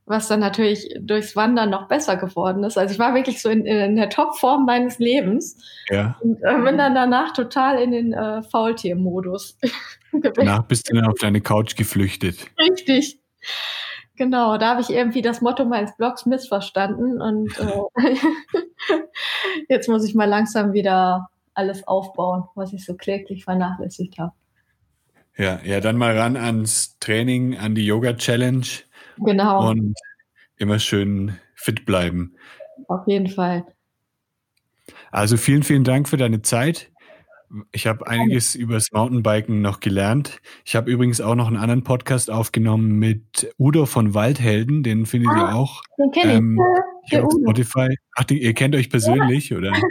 [0.05, 2.77] was dann natürlich durchs Wandern noch besser geworden ist.
[2.77, 6.17] Also ich war wirklich so in, in der Topform meines Lebens ja.
[6.21, 9.57] und äh, bin dann danach total in den äh, Faultier-Modus.
[10.35, 12.37] danach bist du dann auf deine Couch geflüchtet.
[12.57, 13.19] Richtig.
[14.17, 17.51] Genau, da habe ich irgendwie das Motto meines Blogs missverstanden und
[17.95, 18.15] äh,
[19.69, 24.33] jetzt muss ich mal langsam wieder alles aufbauen, was ich so kläglich vernachlässigt habe.
[25.37, 28.65] Ja, ja, dann mal ran ans Training, an die Yoga Challenge.
[29.17, 29.69] Genau.
[29.69, 29.93] Und
[30.57, 32.35] immer schön fit bleiben.
[32.87, 33.65] Auf jeden Fall.
[35.11, 36.91] Also vielen, vielen Dank für deine Zeit.
[37.71, 40.39] Ich habe einiges über das Mountainbiken noch gelernt.
[40.65, 44.83] Ich habe übrigens auch noch einen anderen Podcast aufgenommen mit Udo von Waldhelden.
[44.83, 45.81] Den findet ah, ihr auch.
[45.97, 46.59] Den kenne ähm,
[47.09, 47.19] ich.
[47.19, 47.95] auf Spotify.
[48.15, 49.57] Ach, die, ihr kennt euch persönlich, ja.
[49.57, 49.73] oder?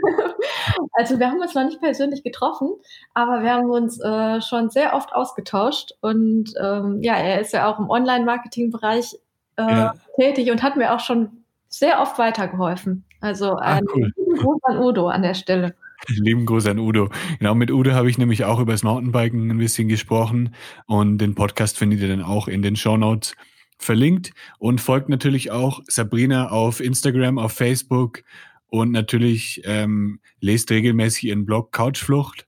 [0.99, 2.71] Also wir haben uns noch nicht persönlich getroffen,
[3.13, 5.93] aber wir haben uns äh, schon sehr oft ausgetauscht.
[6.01, 9.15] Und ähm, ja, er ist ja auch im Online-Marketing-Bereich
[9.57, 9.95] äh, ja.
[10.19, 13.05] tätig und hat mir auch schon sehr oft weitergeholfen.
[13.21, 14.13] Also ein ah, cool.
[14.39, 15.75] Gruß an Udo an der Stelle.
[16.09, 17.09] Lieben Gruß an Udo.
[17.39, 20.55] Genau, mit Udo habe ich nämlich auch über das Mountainbiken ein bisschen gesprochen
[20.87, 23.35] und den Podcast findet ihr dann auch in den Show Notes
[23.79, 28.23] verlinkt und folgt natürlich auch Sabrina auf Instagram, auf Facebook
[28.69, 32.47] und natürlich ähm, lest regelmäßig ihren Blog Couchflucht.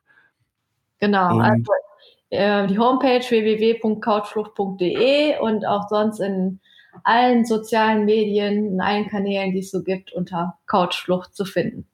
[1.01, 1.73] Genau, und also
[2.31, 6.61] äh, die Homepage www.couchflucht.de und auch sonst in
[7.05, 11.87] allen sozialen Medien, in allen Kanälen, die es so gibt, unter Couchflucht zu finden.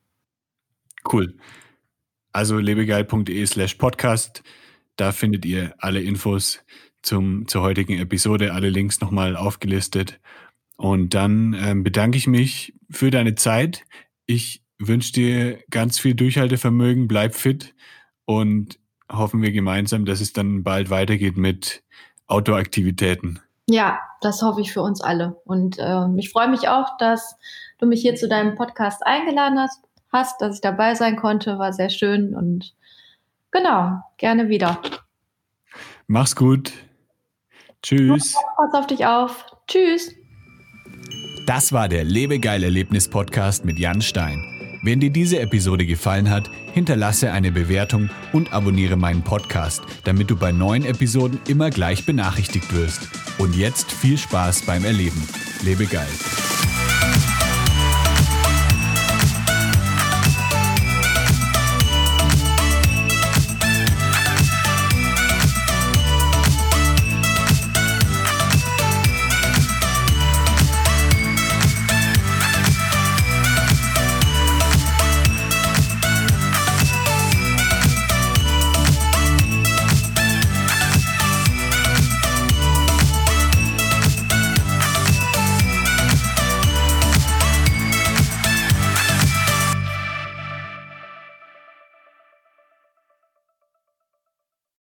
[1.11, 1.37] Cool.
[2.33, 4.43] Also lebegeil.de slash podcast.
[4.97, 6.61] Da findet ihr alle Infos
[7.03, 10.21] zum, zur heutigen Episode, alle Links nochmal aufgelistet.
[10.77, 13.85] Und dann ähm, bedanke ich mich für deine Zeit.
[14.27, 17.75] Ich wünsche dir ganz viel Durchhaltevermögen, bleib fit
[18.25, 18.79] und
[19.13, 21.85] hoffen wir gemeinsam, dass es dann bald weitergeht mit
[22.27, 23.41] Outdoor-Aktivitäten.
[23.69, 25.41] Ja, das hoffe ich für uns alle.
[25.45, 27.37] Und äh, ich freue mich auch, dass
[27.79, 29.85] du mich hier zu deinem Podcast eingeladen hast
[30.15, 31.59] hast, dass ich dabei sein konnte.
[31.59, 32.73] War sehr schön und
[33.51, 34.81] genau, gerne wieder.
[36.07, 36.73] Mach's gut.
[37.83, 38.35] Tschüss.
[38.57, 39.45] Pass auf dich auf.
[39.67, 40.15] Tschüss.
[41.47, 44.43] Das war der Lebegeil Erlebnis Podcast mit Jan Stein.
[44.83, 50.37] Wenn dir diese Episode gefallen hat, hinterlasse eine Bewertung und abonniere meinen Podcast, damit du
[50.37, 53.09] bei neuen Episoden immer gleich benachrichtigt wirst.
[53.39, 55.27] Und jetzt viel Spaß beim Erleben.
[55.63, 56.09] Lebe geil.